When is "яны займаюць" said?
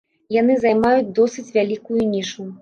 0.35-1.13